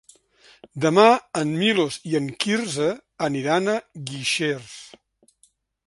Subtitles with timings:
[0.85, 1.03] Demà
[1.41, 2.89] en Milos i en Quirze
[3.29, 3.79] aniran a
[4.11, 4.75] Guixers.